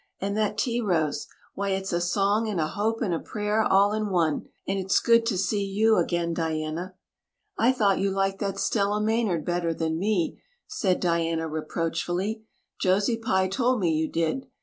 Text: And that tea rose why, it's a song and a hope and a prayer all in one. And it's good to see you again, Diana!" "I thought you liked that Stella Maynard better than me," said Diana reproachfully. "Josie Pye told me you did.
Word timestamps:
And 0.19 0.35
that 0.35 0.57
tea 0.57 0.81
rose 0.81 1.27
why, 1.53 1.69
it's 1.69 1.93
a 1.93 2.01
song 2.01 2.49
and 2.49 2.59
a 2.59 2.65
hope 2.69 3.03
and 3.03 3.13
a 3.13 3.19
prayer 3.19 3.61
all 3.61 3.93
in 3.93 4.09
one. 4.09 4.47
And 4.67 4.79
it's 4.79 4.99
good 4.99 5.27
to 5.27 5.37
see 5.37 5.63
you 5.63 5.97
again, 5.97 6.33
Diana!" 6.33 6.95
"I 7.55 7.71
thought 7.71 7.99
you 7.99 8.09
liked 8.09 8.39
that 8.39 8.57
Stella 8.57 8.99
Maynard 8.99 9.45
better 9.45 9.75
than 9.75 9.99
me," 9.99 10.41
said 10.65 10.99
Diana 11.01 11.47
reproachfully. 11.47 12.41
"Josie 12.79 13.17
Pye 13.19 13.47
told 13.47 13.79
me 13.79 13.91
you 13.93 14.09
did. 14.11 14.47